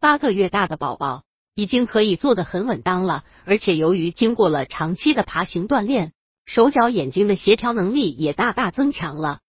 [0.00, 6.14] 八个月大的宝宝已经可以坐得很稳当了，而且由于经过了长期的爬行锻炼，
[6.46, 9.40] 手脚眼睛的协调能力也大大增强了。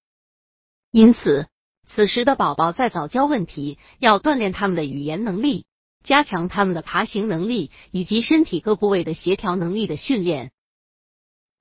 [0.91, 1.47] 因此，
[1.87, 5.65] 此时的宝宝在早教问题，要锻炼他们的语言能力，
[6.03, 10.51] 加强他们的爬行能力以及身体各部位的协调能力的训练。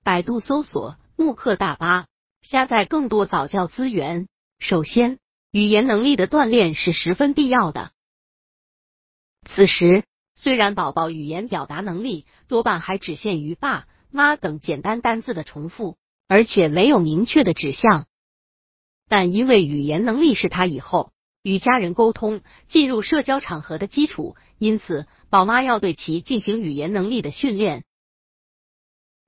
[0.03, 2.07] 百度搜索慕课大巴，
[2.41, 4.27] 下载更多早教资源。
[4.59, 5.19] 首先，
[5.49, 7.91] 语言能力的锻炼是十分必要的。
[9.45, 10.03] 此时，
[10.35, 18.05] 虽然宝宝语言表达能力多半还只限于爸妈等简单单字的重复，而且没有明确的指向。
[19.09, 21.11] 但因为语言能力是他以后
[21.43, 27.83] 与家人沟通、进入社交场合的基础，因此宝妈要对其进行语言能力的训练。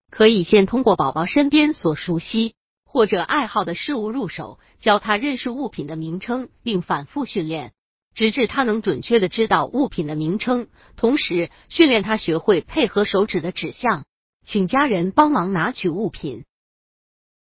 [0.09, 7.73] 可以先通过宝宝身边所熟悉或者爱好的事物入手，教他认识物品的名称，并反复训练，
[8.13, 10.67] 直至他能准确的知道物品的名称。
[10.95, 14.05] 同时，训练他学会配合手指的指向，
[14.45, 16.45] 请家人帮忙拿取物品。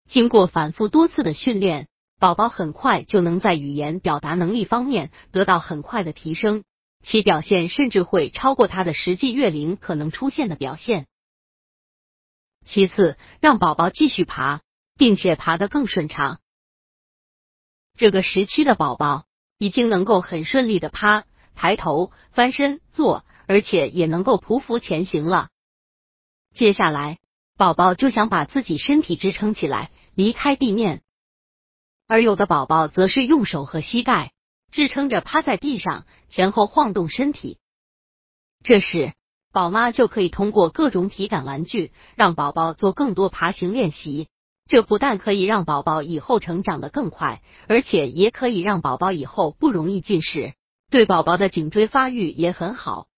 [0.07, 1.87] 经过反复多次的训练。
[2.19, 6.63] 宝宝很快就能在语言表达能力方面得到很快的提升，
[7.01, 11.07] 其表现甚至会超过他的实际月龄可能出现的表现。
[12.63, 14.61] 其次，让宝宝继续爬，
[14.99, 16.39] 并且爬得更顺畅。
[17.97, 19.25] 这个时期的宝宝
[19.61, 21.23] 已经能够很顺利的趴、
[21.53, 25.49] 抬头、翻身、坐，而且也能够匍匐前行了。
[26.55, 27.19] 接下来，
[27.57, 31.03] 宝宝就想把自己身体支撑起来，离开地面。
[32.07, 34.31] 而有的宝宝则是用手和膝盖
[34.71, 37.59] 支撑着趴在地上，前后晃动身体。
[38.63, 39.13] 这时，
[39.53, 44.27] 宝妈就可以通过各种体感玩具，让宝宝做更多爬行练习。
[44.71, 50.53] 这不但可以让宝宝以后成长的更快，而且也可以让宝宝以后不容易近视，
[50.89, 53.09] 对宝宝的颈椎发育也很好。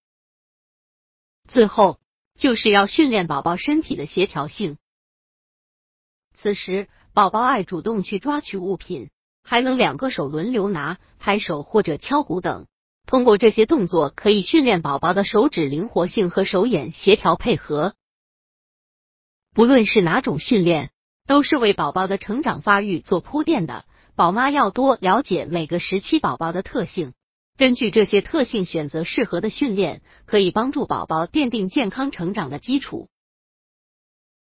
[1.48, 2.00] 最后，
[2.36, 4.80] 就是要训练宝宝身体的协调性。
[6.34, 6.90] 此时。
[7.14, 9.12] 宝宝爱主动去抓取物品，
[9.44, 12.66] 还能两个手轮流拿、拍手或者敲鼓等。
[13.06, 17.94] 通过这些动作，可以训练宝宝的手指灵活性和手眼协调配合。
[19.54, 20.90] 不论是哪种训练，
[21.28, 23.86] 都是为宝宝的成长发育做铺垫的。
[24.16, 27.14] 宝妈要多了解每个时期宝宝的特性，
[27.58, 33.10] 根据这些特性选择适合的训练，可以帮助宝宝奠定健康成长的基础。